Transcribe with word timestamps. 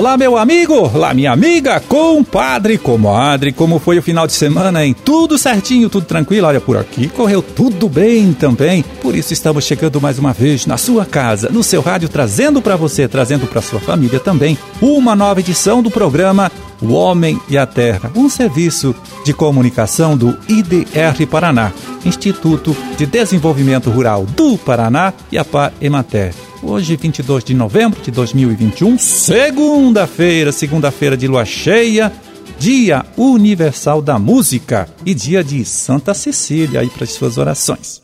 Olá, 0.00 0.16
meu 0.16 0.38
amigo! 0.38 0.90
Olá, 0.94 1.12
minha 1.12 1.30
amiga, 1.30 1.78
compadre, 1.78 2.78
comadre, 2.78 3.52
como 3.52 3.78
foi 3.78 3.98
o 3.98 4.02
final 4.02 4.26
de 4.26 4.32
semana, 4.32 4.82
hein? 4.82 4.96
Tudo 5.04 5.36
certinho, 5.36 5.90
tudo 5.90 6.06
tranquilo? 6.06 6.46
Olha, 6.46 6.58
por 6.58 6.78
aqui 6.78 7.06
correu 7.06 7.42
tudo 7.42 7.86
bem 7.86 8.32
também. 8.32 8.82
Por 9.02 9.14
isso 9.14 9.34
estamos 9.34 9.62
chegando 9.62 10.00
mais 10.00 10.18
uma 10.18 10.32
vez 10.32 10.64
na 10.64 10.78
sua 10.78 11.04
casa, 11.04 11.50
no 11.50 11.62
seu 11.62 11.82
rádio, 11.82 12.08
trazendo 12.08 12.62
para 12.62 12.76
você, 12.76 13.06
trazendo 13.06 13.46
para 13.46 13.60
sua 13.60 13.78
família 13.78 14.18
também, 14.18 14.56
uma 14.80 15.14
nova 15.14 15.40
edição 15.40 15.82
do 15.82 15.90
programa 15.90 16.50
O 16.80 16.94
Homem 16.94 17.38
e 17.46 17.58
a 17.58 17.66
Terra, 17.66 18.10
um 18.16 18.30
serviço 18.30 18.94
de 19.22 19.34
comunicação 19.34 20.16
do 20.16 20.34
IDR 20.48 21.26
Paraná, 21.30 21.72
Instituto 22.06 22.74
de 22.96 23.04
Desenvolvimento 23.04 23.90
Rural 23.90 24.24
do 24.24 24.56
Paraná 24.56 25.12
e 25.30 25.36
a 25.36 25.44
Par 25.44 25.74
Emater. 25.78 26.49
Hoje, 26.62 26.94
22 26.94 27.42
de 27.42 27.54
novembro 27.54 28.02
de 28.02 28.10
2021, 28.10 28.98
segunda-feira, 28.98 30.52
segunda-feira 30.52 31.16
de 31.16 31.26
lua 31.26 31.44
cheia, 31.44 32.12
Dia 32.58 33.06
Universal 33.16 34.02
da 34.02 34.18
Música 34.18 34.86
e 35.06 35.14
dia 35.14 35.42
de 35.42 35.64
Santa 35.64 36.12
Cecília 36.12 36.80
aí 36.80 36.90
para 36.90 37.04
as 37.04 37.12
suas 37.12 37.38
orações. 37.38 38.02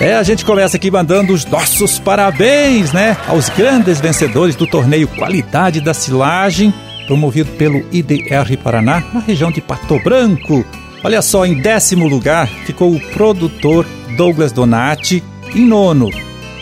É, 0.00 0.14
a 0.14 0.22
gente 0.22 0.44
começa 0.44 0.76
aqui 0.76 0.92
mandando 0.92 1.32
os 1.32 1.44
nossos 1.44 1.98
parabéns, 1.98 2.92
né, 2.92 3.16
aos 3.26 3.48
grandes 3.48 4.00
vencedores 4.00 4.54
do 4.54 4.66
torneio 4.66 5.08
Qualidade 5.08 5.80
da 5.80 5.92
Silagem, 5.92 6.72
promovido 7.08 7.50
pelo 7.52 7.84
IDR 7.90 8.56
Paraná, 8.62 9.02
na 9.12 9.18
região 9.18 9.50
de 9.50 9.60
Pato 9.60 9.98
Branco. 9.98 10.64
Olha 11.04 11.20
só, 11.20 11.44
em 11.44 11.60
décimo 11.60 12.08
lugar 12.08 12.48
ficou 12.48 12.90
o 12.94 13.00
produtor 13.12 13.86
Douglas 14.16 14.52
Donati. 14.52 15.22
Em 15.54 15.66
nono, 15.66 16.08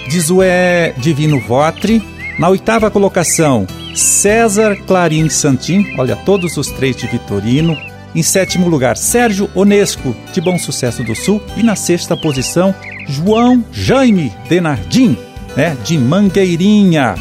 Dizué 0.09 0.95
Divino 0.99 1.41
Votri. 1.41 2.03
Na 2.41 2.49
oitava 2.49 2.91
colocação, 2.91 3.69
César 3.95 4.77
Clarim 4.85 5.29
Santim. 5.29 5.95
Olha, 5.97 6.17
todos 6.17 6.57
os 6.57 6.67
três 6.73 6.97
de 6.97 7.07
Vitorino. 7.07 7.79
Em 8.17 8.23
sétimo 8.23 8.69
lugar, 8.69 8.97
Sérgio 8.97 9.49
Onesco, 9.55 10.15
de 10.33 10.41
Bom 10.41 10.59
Sucesso 10.59 11.05
do 11.05 11.15
Sul. 11.15 11.41
E 11.57 11.63
na 11.63 11.77
sexta 11.77 12.17
posição, 12.17 12.75
João 13.07 13.65
Jaime 13.71 14.33
Denardim, 14.49 15.17
né, 15.57 15.77
de 15.85 15.97
Mangueirinha. 15.97 17.15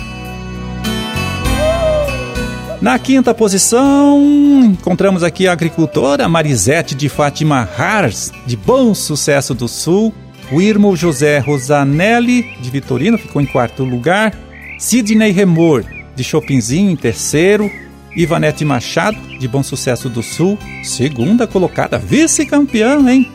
Na 2.81 2.97
quinta 2.97 3.31
posição, 3.31 4.19
encontramos 4.65 5.21
aqui 5.21 5.47
a 5.47 5.51
agricultora 5.51 6.27
Marisete 6.27 6.95
de 6.95 7.07
Fátima 7.09 7.69
Hars, 7.77 8.31
de 8.47 8.57
Bom 8.57 8.95
Sucesso 8.95 9.53
do 9.53 9.67
Sul. 9.67 10.11
O 10.51 10.59
irmão 10.59 10.95
José 10.95 11.37
Rosanelli, 11.37 12.41
de 12.59 12.71
Vitorino, 12.71 13.19
ficou 13.19 13.39
em 13.39 13.45
quarto 13.45 13.83
lugar. 13.83 14.35
Sidney 14.79 15.31
Remor, 15.31 15.85
de 16.15 16.23
Chopinzinho, 16.23 16.89
em 16.89 16.95
terceiro. 16.95 17.69
Ivanete 18.15 18.65
Machado, 18.65 19.17
de 19.37 19.47
Bom 19.47 19.61
Sucesso 19.61 20.09
do 20.09 20.23
Sul, 20.23 20.57
segunda 20.83 21.45
colocada, 21.45 21.99
vice-campeã, 21.99 22.99
hein? 23.07 23.31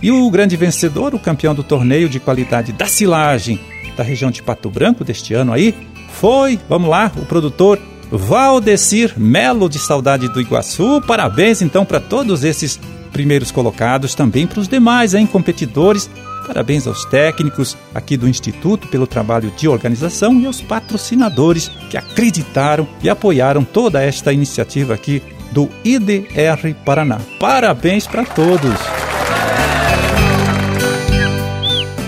E 0.00 0.12
o 0.12 0.30
grande 0.30 0.56
vencedor, 0.56 1.12
o 1.12 1.18
campeão 1.18 1.56
do 1.56 1.64
torneio 1.64 2.08
de 2.08 2.20
qualidade 2.20 2.72
da 2.72 2.86
silagem 2.86 3.60
da 3.96 4.04
região 4.04 4.30
de 4.30 4.42
Pato 4.42 4.70
Branco 4.70 5.02
deste 5.02 5.34
ano 5.34 5.52
aí, 5.52 5.74
foi, 6.12 6.58
vamos 6.68 6.88
lá, 6.88 7.10
o 7.16 7.26
produtor 7.26 7.80
Valdecir 8.10 9.14
Melo 9.16 9.68
de 9.68 9.78
Saudade 9.78 10.28
do 10.28 10.40
Iguaçu. 10.40 11.00
Parabéns 11.06 11.62
então 11.62 11.84
para 11.84 12.00
todos 12.00 12.44
esses 12.44 12.78
primeiros 13.12 13.50
colocados, 13.50 14.14
também 14.14 14.46
para 14.46 14.60
os 14.60 14.68
demais 14.68 15.14
hein, 15.14 15.26
competidores. 15.26 16.08
Parabéns 16.46 16.86
aos 16.86 17.04
técnicos 17.06 17.76
aqui 17.94 18.16
do 18.16 18.28
Instituto 18.28 18.86
pelo 18.88 19.06
trabalho 19.06 19.50
de 19.56 19.66
organização 19.66 20.38
e 20.40 20.46
aos 20.46 20.60
patrocinadores 20.60 21.68
que 21.90 21.96
acreditaram 21.96 22.86
e 23.02 23.10
apoiaram 23.10 23.64
toda 23.64 24.02
esta 24.02 24.32
iniciativa 24.32 24.94
aqui 24.94 25.22
do 25.50 25.68
IDR 25.84 26.74
Paraná. 26.84 27.18
Parabéns 27.40 28.06
para 28.06 28.24
todos! 28.24 28.78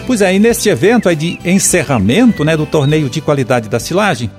Pois 0.06 0.23
é, 0.23 0.34
e 0.34 0.39
neste 0.39 0.71
evento 0.71 1.09
aí 1.09 1.15
de 1.15 1.39
encerramento 1.44 2.43
né, 2.43 2.56
do 2.56 2.65
torneio 2.65 3.11
de 3.11 3.21
qualidade 3.21 3.69
da 3.69 3.78
silagem, 3.78 4.31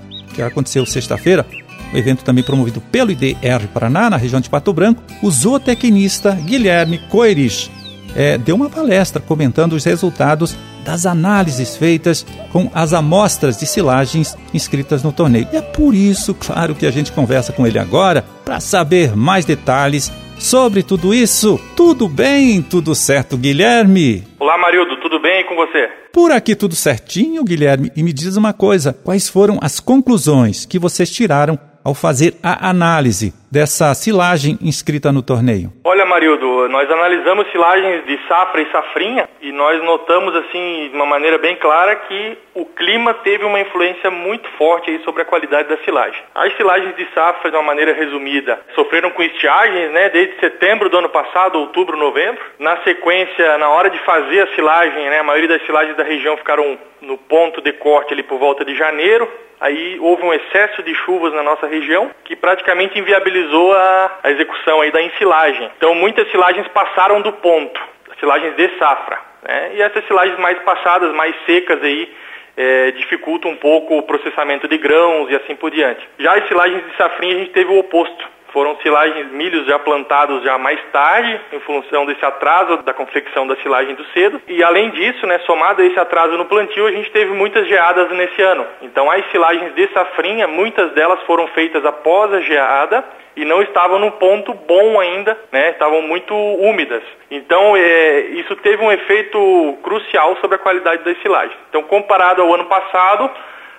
que 0.46 0.52
aconteceu 0.52 0.86
sexta-feira, 0.86 1.46
o 1.94 1.98
evento 1.98 2.24
também 2.24 2.44
promovido 2.44 2.80
pelo 2.80 3.12
IDR 3.12 3.68
Paraná, 3.74 4.10
na 4.10 4.18
região 4.18 4.40
de 4.40 4.50
Pato 4.50 4.72
Branco, 4.72 5.02
o 5.22 5.30
zootecnista 5.30 6.32
Guilherme 6.32 7.00
Coerich 7.10 7.72
é, 8.16 8.38
deu 8.38 8.56
uma 8.56 8.70
palestra 8.70 9.22
comentando 9.22 9.74
os 9.74 9.84
resultados 9.84 10.56
das 10.84 11.06
análises 11.06 11.76
feitas 11.76 12.26
com 12.52 12.70
as 12.74 12.94
amostras 12.94 13.58
de 13.58 13.66
silagens 13.66 14.36
inscritas 14.54 15.04
no 15.04 15.12
torneio. 15.12 15.48
E 15.52 15.58
é 15.58 15.62
por 15.62 15.94
isso, 15.94 16.34
claro, 16.34 16.74
que 16.74 16.86
a 16.86 16.92
gente 16.92 17.12
conversa 17.12 17.52
com 17.52 17.68
ele 17.68 17.78
agora 17.78 18.24
para 18.46 18.60
saber 18.60 19.16
mais 19.16 19.46
detalhes 19.46 20.12
sobre 20.40 20.82
tudo 20.82 21.14
isso. 21.14 21.60
Tudo 21.76 22.08
bem? 22.08 22.62
Tudo 22.62 22.96
certo, 22.96 23.38
Guilherme? 23.38 24.24
Olá, 24.40 24.58
Marildo, 24.58 24.98
tudo 25.02 25.20
bem 25.20 25.46
com 25.46 25.56
você? 25.56 25.90
Por 26.12 26.32
aqui 26.32 26.56
tudo 26.56 26.76
certinho, 26.76 27.44
Guilherme. 27.44 27.92
E 27.96 28.02
me 28.02 28.14
diz 28.14 28.36
uma 28.36 28.54
coisa: 28.54 28.94
quais 28.94 29.28
foram 29.30 29.60
as 29.62 29.80
conclusões 29.80 30.66
que 30.66 30.80
vocês 30.80 31.12
tiraram 31.12 31.60
ao 31.90 31.96
fazer 31.96 32.34
a 32.44 32.70
análise 32.70 33.34
dessa 33.52 33.96
silagem 33.96 34.60
inscrita 34.62 35.12
no 35.12 35.24
torneio? 35.24 35.74
Olha, 35.84 36.06
Marildo, 36.06 36.70
nós 36.70 36.90
analisamos 36.90 37.50
silagens 37.52 38.06
de 38.06 38.20
safra 38.28 38.62
e 38.62 38.72
safrinha 38.72 39.28
e 39.42 39.52
nós 39.52 39.84
notamos 39.84 40.36
assim 40.36 40.90
de 40.92 40.96
uma 40.96 41.08
maneira 41.08 41.40
bem 41.40 41.56
clara 41.56 41.96
que 41.96 42.38
o 42.54 42.64
clima 42.64 43.12
teve 43.16 43.44
uma 43.44 43.60
influência 43.60 44.12
muito 44.12 44.48
forte 44.50 44.92
aí 44.92 45.02
sobre 45.04 45.24
a 45.24 45.26
qualidade 45.26 45.68
da 45.68 45.78
silagem. 45.78 46.22
As 46.36 46.56
silagens 46.58 46.96
de 46.96 47.08
safra, 47.12 47.50
de 47.50 47.58
uma 47.58 47.64
maneira 47.64 47.94
resumida, 47.94 48.60
sofreram 48.76 49.10
com 49.10 49.24
estiagens, 49.24 49.92
né, 49.92 50.10
desde 50.10 50.40
setembro 50.40 50.90
do 50.90 50.98
ano 51.00 51.10
passado, 51.10 51.58
outubro, 51.58 51.98
novembro. 51.98 52.42
Na 52.60 52.78
sequência, 52.84 53.58
na 53.58 53.70
hora 53.70 53.90
de 53.90 53.98
fazer 54.00 54.42
a 54.42 54.56
silagem, 54.56 55.10
né, 55.10 55.20
a 55.20 55.24
maioria 55.24 55.50
das 55.50 55.66
silagens 55.66 55.98
da 55.98 56.04
região 56.04 56.38
ficaram 56.38 56.78
no 57.02 57.18
ponto 57.18 57.62
de 57.62 57.74
corte 57.74 58.14
ali 58.14 58.22
por 58.22 58.38
volta 58.38 58.64
de 58.64 58.76
janeiro. 58.76 59.28
Aí 59.60 60.00
houve 60.00 60.24
um 60.24 60.34
excesso 60.34 60.82
de 60.84 60.94
chuvas 60.96 61.34
na 61.34 61.44
nossa 61.44 61.68
região 61.68 62.10
que 62.24 62.36
praticamente 62.36 62.98
inviabilizou 62.98 63.74
a, 63.74 64.20
a 64.24 64.32
execução 64.32 64.82
aí 64.82 64.92
da 64.92 65.02
ensilagem. 65.02 65.70
Então 65.78 65.94
muitas 65.94 66.30
silagens 66.32 66.68
passaram 66.70 67.22
do 67.22 67.34
ponto, 67.34 67.80
silagens 68.20 68.56
de 68.56 68.70
safra. 68.78 69.20
Né? 69.44 69.72
E 69.76 69.82
essas 69.82 70.06
silagens 70.06 70.40
mais 70.40 70.58
passadas, 70.60 71.14
mais 71.14 71.36
secas 71.46 71.82
aí, 71.84 72.10
é, 72.56 72.92
dificultam 72.92 73.52
um 73.52 73.58
pouco 73.58 73.98
o 73.98 74.04
processamento 74.04 74.68
de 74.68 74.78
grãos 74.78 75.30
e 75.30 75.36
assim 75.36 75.56
por 75.56 75.72
diante. 75.72 76.08
Já 76.18 76.36
as 76.36 76.48
silagens 76.48 76.86
de 76.86 76.98
safrinha 76.98 77.36
a 77.36 77.40
gente 77.40 77.52
teve 77.52 77.72
o 77.72 77.80
oposto 77.80 78.39
foram 78.52 78.78
silagens, 78.82 79.32
milhos 79.32 79.66
já 79.66 79.80
plantados 79.80 80.44
já 80.44 80.58
mais 80.58 80.80
tarde, 80.92 81.40
em 81.54 81.60
função 81.62 82.06
desse 82.06 82.24
atraso 82.24 82.78
da 82.84 82.94
confecção 82.94 83.48
da 83.48 83.56
silagem 83.58 83.96
do 83.96 84.06
cedo. 84.08 84.42
E 84.48 84.64
além 84.64 84.90
disso, 84.92 85.26
né, 85.28 85.40
somado 85.40 85.82
a 85.82 85.86
esse 85.86 86.00
atraso 86.00 86.38
no 86.38 86.46
plantio, 86.46 86.88
a 86.88 86.92
gente 86.92 87.12
teve 87.12 87.32
muitas 87.32 87.68
geadas 87.68 88.10
nesse 88.12 88.42
ano. 88.42 88.66
Então 88.82 89.10
as 89.10 89.30
silagens 89.32 89.74
de 89.76 89.88
safrinha, 89.94 90.48
muitas 90.48 90.92
delas 90.92 91.22
foram 91.24 91.48
feitas 91.48 91.86
após 91.86 92.34
a 92.34 92.42
geada 92.42 93.04
e 93.36 93.46
não 93.46 93.62
estavam 93.62 94.00
num 94.00 94.12
ponto 94.12 94.54
bom 94.54 95.00
ainda, 95.00 95.38
né? 95.52 95.70
Estavam 95.70 96.02
muito 96.02 96.36
úmidas. 96.36 97.04
Então 97.32 97.76
é, 97.78 98.20
isso 98.32 98.56
teve 98.58 98.84
um 98.84 98.92
efeito 98.92 99.78
crucial 99.84 100.36
sobre 100.38 100.56
a 100.56 100.60
qualidade 100.60 101.04
das 101.04 101.22
silagens. 101.22 101.58
Então 101.70 101.84
comparado 101.84 102.42
ao 102.42 102.54
ano 102.54 102.66
passado, 102.66 103.30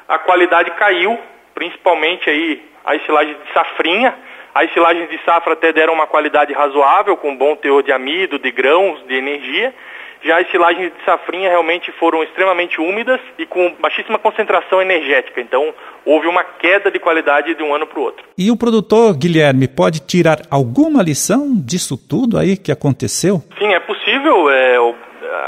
a 0.08 0.18
qualidade 0.18 0.70
caiu, 0.72 1.18
principalmente 1.54 2.30
aí 2.30 2.62
as 2.84 3.04
silagens 3.04 3.36
de 3.44 3.52
safrinha 3.52 4.14
as 4.54 4.72
silagens 4.72 5.08
de 5.08 5.18
safra 5.24 5.52
até 5.52 5.72
deram 5.72 5.94
uma 5.94 6.06
qualidade 6.06 6.52
razoável, 6.52 7.16
com 7.16 7.36
bom 7.36 7.54
teor 7.56 7.82
de 7.82 7.92
amido, 7.92 8.38
de 8.38 8.50
grãos, 8.50 9.04
de 9.06 9.14
energia. 9.14 9.72
Já 10.22 10.38
as 10.38 10.50
silagens 10.50 10.92
de 10.92 11.04
safrinha 11.04 11.48
realmente 11.48 11.90
foram 11.92 12.22
extremamente 12.22 12.78
úmidas 12.78 13.18
e 13.38 13.46
com 13.46 13.74
baixíssima 13.80 14.18
concentração 14.18 14.82
energética. 14.82 15.40
Então, 15.40 15.72
houve 16.04 16.26
uma 16.26 16.44
queda 16.44 16.90
de 16.90 16.98
qualidade 16.98 17.54
de 17.54 17.62
um 17.62 17.74
ano 17.74 17.86
para 17.86 17.98
o 17.98 18.02
outro. 18.02 18.24
E 18.36 18.50
o 18.50 18.56
produtor, 18.56 19.16
Guilherme, 19.16 19.66
pode 19.66 20.00
tirar 20.00 20.42
alguma 20.50 21.02
lição 21.02 21.54
disso 21.56 21.96
tudo 21.96 22.36
aí 22.36 22.56
que 22.56 22.70
aconteceu? 22.70 23.42
Sim, 23.58 23.72
é 23.72 23.80
possível. 23.80 24.50
É, 24.50 24.78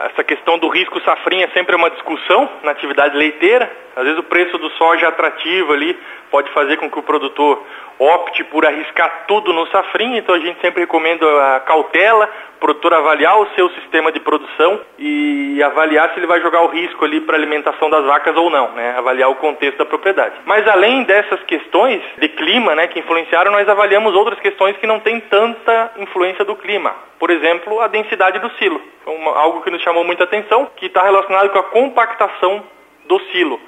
essa 0.06 0.22
questão 0.24 0.58
do 0.58 0.68
risco 0.68 1.00
safrinha 1.00 1.50
sempre 1.52 1.74
é 1.74 1.76
uma 1.76 1.90
discussão 1.90 2.48
na 2.62 2.70
atividade 2.70 3.16
leiteira. 3.16 3.70
Às 3.96 4.04
vezes 4.04 4.18
o 4.18 4.22
preço 4.22 4.56
do 4.58 4.70
soja 4.70 5.08
atrativo 5.08 5.72
ali 5.72 5.98
pode 6.30 6.50
fazer 6.52 6.78
com 6.78 6.90
que 6.90 6.98
o 6.98 7.02
produtor 7.02 7.62
opte 7.98 8.42
por 8.44 8.64
arriscar 8.66 9.24
tudo 9.28 9.52
no 9.52 9.66
safrinha, 9.68 10.18
então 10.18 10.34
a 10.34 10.38
gente 10.38 10.60
sempre 10.60 10.80
recomenda 10.80 11.26
a 11.56 11.60
cautela, 11.60 12.28
o 12.56 12.58
produtor 12.58 12.94
avaliar 12.94 13.38
o 13.38 13.46
seu 13.54 13.68
sistema 13.70 14.10
de 14.10 14.18
produção 14.18 14.80
e 14.98 15.62
avaliar 15.62 16.10
se 16.10 16.18
ele 16.18 16.26
vai 16.26 16.40
jogar 16.40 16.62
o 16.62 16.68
risco 16.68 17.04
ali 17.04 17.20
para 17.20 17.36
alimentação 17.36 17.90
das 17.90 18.04
vacas 18.04 18.34
ou 18.36 18.48
não, 18.50 18.72
né? 18.72 18.94
Avaliar 18.96 19.30
o 19.30 19.36
contexto 19.36 19.78
da 19.78 19.84
propriedade. 19.84 20.34
Mas 20.46 20.66
além 20.66 21.02
dessas 21.04 21.42
questões 21.42 22.02
de 22.18 22.28
clima, 22.28 22.74
né, 22.74 22.86
que 22.86 22.98
influenciaram, 22.98 23.52
nós 23.52 23.68
avaliamos 23.68 24.14
outras 24.14 24.40
questões 24.40 24.76
que 24.78 24.86
não 24.86 25.00
têm 25.00 25.20
tanta 25.20 25.92
influência 25.98 26.44
do 26.44 26.56
clima. 26.56 26.94
Por 27.18 27.30
exemplo, 27.30 27.80
a 27.80 27.88
densidade 27.88 28.38
do 28.38 28.50
silo. 28.52 28.80
Uma, 29.06 29.38
algo 29.38 29.60
que 29.62 29.70
nos 29.72 29.82
chamou 29.82 30.04
muita 30.04 30.24
atenção, 30.24 30.70
que 30.76 30.86
está 30.86 31.02
relacionado 31.02 31.50
com 31.50 31.58
a 31.58 31.64
compactação 31.64 32.62
do 33.06 33.18
silo. 33.32 33.60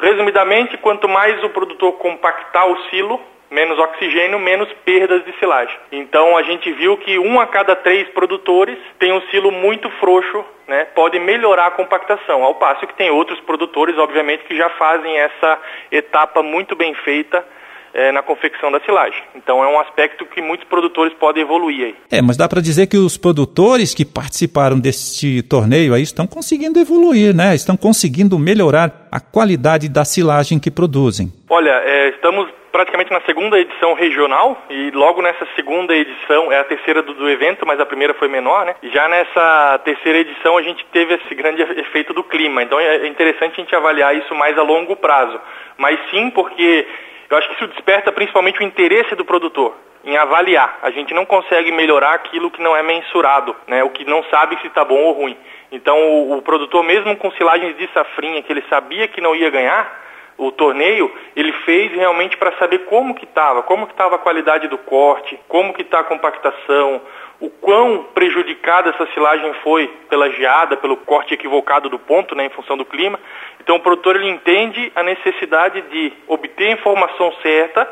Resumidamente, 0.00 0.76
quanto 0.78 1.08
mais 1.08 1.42
o 1.44 1.50
produtor 1.50 1.92
compactar 1.92 2.66
o 2.68 2.76
silo, 2.84 3.20
menos 3.50 3.78
oxigênio, 3.78 4.38
menos 4.38 4.72
perdas 4.84 5.24
de 5.24 5.32
silagem. 5.38 5.76
Então 5.92 6.36
a 6.36 6.42
gente 6.42 6.72
viu 6.72 6.96
que 6.96 7.18
um 7.18 7.40
a 7.40 7.46
cada 7.46 7.76
três 7.76 8.08
produtores 8.10 8.78
tem 8.98 9.12
um 9.12 9.20
silo 9.22 9.50
muito 9.50 9.90
frouxo, 9.98 10.44
né? 10.66 10.86
Pode 10.94 11.18
melhorar 11.18 11.66
a 11.66 11.70
compactação, 11.72 12.44
ao 12.44 12.54
passo 12.54 12.86
que 12.86 12.94
tem 12.94 13.10
outros 13.10 13.40
produtores, 13.40 13.98
obviamente, 13.98 14.44
que 14.44 14.56
já 14.56 14.70
fazem 14.70 15.18
essa 15.18 15.58
etapa 15.90 16.42
muito 16.42 16.74
bem 16.76 16.94
feita 16.94 17.44
é, 17.92 18.12
na 18.12 18.22
confecção 18.22 18.70
da 18.70 18.80
silagem. 18.80 19.22
Então 19.34 19.62
é 19.62 19.68
um 19.68 19.80
aspecto 19.80 20.24
que 20.26 20.40
muitos 20.40 20.66
produtores 20.68 21.12
podem 21.14 21.42
evoluir 21.42 21.86
aí. 21.86 21.94
É, 22.10 22.22
mas 22.22 22.36
dá 22.36 22.48
para 22.48 22.60
dizer 22.60 22.86
que 22.86 22.96
os 22.96 23.16
produtores 23.16 23.94
que 23.94 24.04
participaram 24.04 24.78
deste 24.78 25.42
torneio 25.42 25.94
aí 25.94 26.02
estão 26.02 26.26
conseguindo 26.26 26.78
evoluir, 26.78 27.34
né? 27.34 27.54
Estão 27.54 27.76
conseguindo 27.76 28.38
melhorar 28.38 29.08
a 29.10 29.20
qualidade 29.20 29.88
da 29.88 30.04
silagem 30.04 30.58
que 30.58 30.70
produzem. 30.70 31.32
Olha, 31.48 31.70
é, 31.70 32.10
estamos 32.10 32.48
praticamente 32.70 33.10
na 33.10 33.20
segunda 33.22 33.58
edição 33.58 33.94
regional 33.94 34.64
e 34.70 34.90
logo 34.92 35.20
nessa 35.20 35.46
segunda 35.56 35.94
edição, 35.94 36.52
é 36.52 36.60
a 36.60 36.64
terceira 36.64 37.02
do, 37.02 37.14
do, 37.14 37.28
evento, 37.28 37.66
mas 37.66 37.80
a 37.80 37.86
primeira 37.86 38.14
foi 38.14 38.28
menor, 38.28 38.64
né? 38.64 38.74
E 38.82 38.90
já 38.90 39.08
nessa 39.08 39.80
terceira 39.84 40.20
edição 40.20 40.56
a 40.56 40.62
gente 40.62 40.84
teve 40.92 41.14
esse 41.14 41.34
grande 41.34 41.62
efeito 41.62 42.14
do 42.14 42.22
clima. 42.22 42.62
Então 42.62 42.78
é 42.78 43.06
interessante 43.06 43.54
a 43.54 43.64
gente 43.64 43.74
avaliar 43.74 44.16
isso 44.16 44.34
mais 44.34 44.56
a 44.56 44.62
longo 44.62 44.96
prazo. 44.96 45.40
Mas 45.76 45.98
sim 46.10 46.30
porque 46.30 46.86
eu 47.30 47.36
acho 47.38 47.48
que 47.48 47.54
isso 47.54 47.68
desperta 47.68 48.10
principalmente 48.10 48.60
o 48.60 48.64
interesse 48.64 49.14
do 49.14 49.24
produtor 49.24 49.74
em 50.04 50.16
avaliar. 50.16 50.78
A 50.82 50.90
gente 50.90 51.14
não 51.14 51.24
consegue 51.24 51.70
melhorar 51.70 52.14
aquilo 52.14 52.50
que 52.50 52.62
não 52.62 52.76
é 52.76 52.82
mensurado, 52.82 53.54
né? 53.66 53.84
O 53.84 53.90
que 53.90 54.04
não 54.04 54.24
sabe 54.24 54.58
se 54.60 54.66
está 54.66 54.84
bom 54.84 54.98
ou 54.98 55.12
ruim. 55.12 55.36
Então 55.70 55.96
o, 55.96 56.38
o, 56.38 56.42
produtor 56.42 56.82
mesmo 56.82 57.16
com 57.16 57.30
silagens 57.32 57.76
de 57.76 57.88
safrinha 57.92 58.42
que 58.42 58.52
ele 58.52 58.64
sabia 58.68 59.06
que 59.08 59.20
não 59.20 59.36
ia 59.36 59.50
ganhar 59.50 60.00
o 60.36 60.50
torneio, 60.50 61.12
ele 61.36 61.52
fez 61.64 61.92
realmente 61.92 62.36
para 62.36 62.56
saber 62.56 62.78
como 62.86 63.14
que 63.14 63.24
estava, 63.24 63.62
como 63.62 63.86
que 63.86 63.92
estava 63.92 64.16
a 64.16 64.18
qualidade 64.18 64.68
do 64.68 64.78
corte, 64.78 65.38
como 65.46 65.74
que 65.74 65.82
está 65.82 66.00
a 66.00 66.04
compactação, 66.04 67.02
o 67.38 67.50
quão 67.50 68.04
prejudicada 68.14 68.88
essa 68.88 69.06
silagem 69.12 69.52
foi 69.62 69.86
pela 70.08 70.30
geada, 70.30 70.78
pelo 70.78 70.96
corte 70.96 71.34
equivocado 71.34 71.90
do 71.90 71.98
ponto, 71.98 72.34
né, 72.34 72.46
em 72.46 72.50
função 72.50 72.76
do 72.76 72.86
clima. 72.86 73.20
Então 73.60 73.76
o 73.76 73.80
produtor 73.80 74.16
ele 74.16 74.28
entende 74.28 74.90
a 74.94 75.02
necessidade 75.02 75.82
de 75.82 76.12
obter 76.26 76.68
a 76.68 76.72
informação 76.72 77.32
certa 77.42 77.88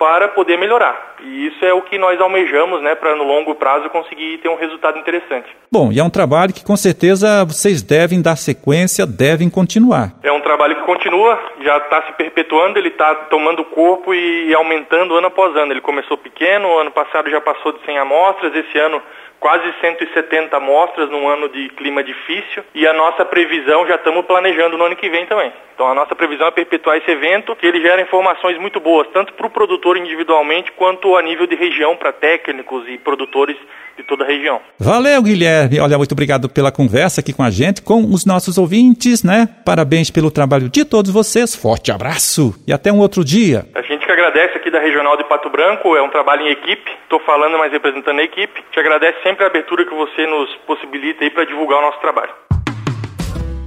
para 0.00 0.28
poder 0.28 0.56
melhorar. 0.56 1.16
E 1.22 1.48
isso 1.48 1.62
é 1.62 1.74
o 1.74 1.82
que 1.82 1.98
nós 1.98 2.18
almejamos, 2.18 2.80
né, 2.80 2.94
para 2.94 3.14
no 3.14 3.22
longo 3.22 3.54
prazo 3.54 3.90
conseguir 3.90 4.38
ter 4.38 4.48
um 4.48 4.56
resultado 4.56 4.98
interessante. 4.98 5.54
Bom, 5.70 5.92
e 5.92 6.00
é 6.00 6.02
um 6.02 6.08
trabalho 6.08 6.54
que 6.54 6.64
com 6.64 6.74
certeza 6.74 7.44
vocês 7.44 7.82
devem 7.82 8.22
dar 8.22 8.36
sequência, 8.36 9.06
devem 9.06 9.50
continuar. 9.50 10.14
É 10.22 10.32
um 10.32 10.40
trabalho 10.40 10.76
que 10.76 10.82
continua, 10.84 11.38
já 11.60 11.76
está 11.76 12.02
se 12.04 12.12
perpetuando, 12.14 12.78
ele 12.78 12.88
está 12.88 13.14
tomando 13.28 13.62
corpo 13.62 14.14
e 14.14 14.54
aumentando 14.54 15.14
ano 15.14 15.26
após 15.26 15.54
ano. 15.54 15.70
Ele 15.70 15.82
começou 15.82 16.16
pequeno, 16.16 16.78
ano 16.78 16.90
passado 16.90 17.28
já 17.28 17.40
passou 17.42 17.72
de 17.72 17.84
100 17.84 17.98
amostras, 17.98 18.56
esse 18.56 18.78
ano 18.78 19.02
quase 19.40 19.64
170 19.80 20.54
amostras 20.54 21.10
num 21.10 21.26
ano 21.28 21.48
de 21.48 21.70
clima 21.70 22.04
difícil 22.04 22.62
e 22.74 22.86
a 22.86 22.92
nossa 22.92 23.24
previsão 23.24 23.86
já 23.86 23.96
estamos 23.96 24.24
planejando 24.26 24.76
no 24.76 24.84
ano 24.84 24.94
que 24.94 25.08
vem 25.08 25.26
também. 25.26 25.50
Então 25.74 25.90
a 25.90 25.94
nossa 25.94 26.14
previsão 26.14 26.46
é 26.46 26.50
perpetuar 26.50 26.98
esse 26.98 27.10
evento, 27.10 27.56
que 27.56 27.66
ele 27.66 27.80
gera 27.80 28.02
informações 28.02 28.60
muito 28.60 28.78
boas, 28.78 29.08
tanto 29.14 29.32
para 29.32 29.46
o 29.46 29.50
produtor 29.50 29.96
individualmente 29.96 30.70
quanto 30.72 31.16
a 31.16 31.22
nível 31.22 31.46
de 31.46 31.56
região 31.56 31.96
para 31.96 32.12
técnicos 32.12 32.86
e 32.86 32.98
produtores 32.98 33.56
de 33.96 34.02
toda 34.02 34.24
a 34.24 34.26
região. 34.26 34.60
Valeu, 34.78 35.22
Guilherme. 35.22 35.80
Olha, 35.80 35.96
muito 35.96 36.12
obrigado 36.12 36.48
pela 36.48 36.70
conversa 36.70 37.20
aqui 37.20 37.32
com 37.32 37.42
a 37.42 37.50
gente, 37.50 37.80
com 37.82 38.04
os 38.04 38.26
nossos 38.26 38.58
ouvintes, 38.58 39.24
né? 39.24 39.48
Parabéns 39.64 40.10
pelo 40.10 40.30
trabalho 40.30 40.68
de 40.68 40.84
todos 40.84 41.10
vocês. 41.10 41.54
Forte 41.54 41.90
abraço 41.90 42.54
e 42.66 42.72
até 42.72 42.92
um 42.92 42.98
outro 42.98 43.24
dia. 43.24 43.66
A 43.74 43.82
gente 43.82 43.99
que 44.10 44.12
agradece 44.12 44.56
aqui 44.56 44.70
da 44.72 44.80
Regional 44.80 45.16
de 45.16 45.22
Pato 45.22 45.48
Branco, 45.48 45.94
é 45.94 46.02
um 46.02 46.10
trabalho 46.10 46.42
em 46.42 46.50
equipe. 46.50 46.90
Estou 47.04 47.20
falando, 47.20 47.56
mas 47.58 47.70
representando 47.70 48.18
a 48.18 48.24
equipe. 48.24 48.60
Te 48.72 48.80
agradece 48.80 49.22
sempre 49.22 49.44
a 49.44 49.46
abertura 49.46 49.84
que 49.84 49.94
você 49.94 50.26
nos 50.26 50.52
possibilita 50.66 51.22
aí 51.22 51.30
para 51.30 51.44
divulgar 51.44 51.78
o 51.78 51.82
nosso 51.82 52.00
trabalho. 52.00 52.32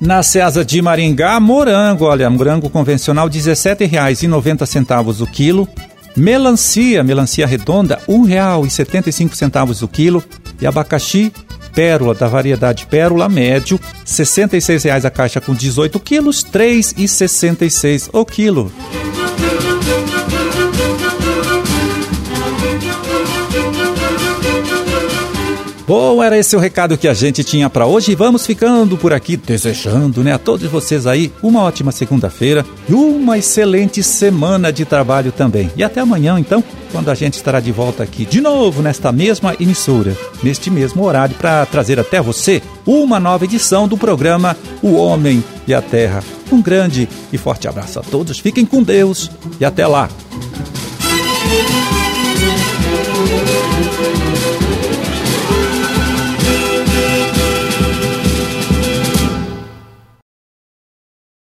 Na 0.00 0.22
Ceasa 0.22 0.64
de 0.64 0.82
Maringá, 0.82 1.38
morango, 1.38 2.06
olha, 2.06 2.28
morango 2.28 2.68
convencional 2.68 3.26
R$ 3.26 3.32
17,90 3.32 5.20
o 5.20 5.26
quilo. 5.26 5.68
Melancia, 6.16 7.02
melancia 7.02 7.46
redonda, 7.46 8.00
R$ 8.06 8.14
1,75 8.14 9.82
o 9.82 9.88
quilo. 9.88 10.22
E 10.60 10.66
abacaxi, 10.66 11.32
pérola 11.74 12.14
da 12.14 12.28
variedade 12.28 12.86
pérola 12.86 13.28
médio, 13.28 13.78
R$ 13.78 14.04
66,00 14.06 15.04
a 15.04 15.10
caixa 15.10 15.40
com 15.40 15.54
18 15.54 15.98
quilos, 16.00 16.42
R$ 16.42 16.50
3,66 16.50 18.10
o 18.12 18.24
quilo. 18.24 18.72
Bom, 25.86 26.22
era 26.22 26.38
esse 26.38 26.54
o 26.54 26.60
recado 26.60 26.96
que 26.96 27.08
a 27.08 27.14
gente 27.14 27.42
tinha 27.42 27.68
para 27.68 27.86
hoje. 27.86 28.14
Vamos 28.14 28.46
ficando 28.46 28.96
por 28.96 29.12
aqui, 29.12 29.36
desejando 29.36 30.22
né, 30.22 30.32
a 30.32 30.38
todos 30.38 30.70
vocês 30.70 31.06
aí 31.06 31.32
uma 31.42 31.62
ótima 31.62 31.90
segunda-feira 31.90 32.64
e 32.88 32.94
uma 32.94 33.36
excelente 33.36 34.02
semana 34.02 34.72
de 34.72 34.84
trabalho 34.84 35.32
também. 35.32 35.70
E 35.76 35.82
até 35.82 36.00
amanhã, 36.00 36.38
então, 36.38 36.62
quando 36.92 37.10
a 37.10 37.14
gente 37.14 37.34
estará 37.34 37.58
de 37.58 37.72
volta 37.72 38.02
aqui 38.04 38.24
de 38.24 38.40
novo 38.40 38.80
nesta 38.80 39.10
mesma 39.10 39.56
emissora, 39.58 40.16
neste 40.42 40.70
mesmo 40.70 41.02
horário, 41.04 41.34
para 41.34 41.66
trazer 41.66 41.98
até 41.98 42.20
você 42.20 42.62
uma 42.86 43.18
nova 43.18 43.44
edição 43.44 43.88
do 43.88 43.96
programa 43.96 44.56
O 44.80 44.94
Homem 44.94 45.42
e 45.66 45.74
a 45.74 45.82
Terra. 45.82 46.22
Um 46.50 46.62
grande 46.62 47.08
e 47.32 47.38
forte 47.38 47.66
abraço 47.66 47.98
a 47.98 48.02
todos, 48.02 48.38
fiquem 48.38 48.64
com 48.64 48.82
Deus 48.82 49.30
e 49.58 49.64
até 49.64 49.86
lá. 49.86 50.08